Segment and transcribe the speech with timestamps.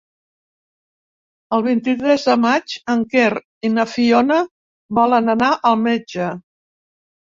[1.57, 4.43] El vint-i-tres de maig en Quer i na Fiona
[5.03, 6.37] volen anar al metge.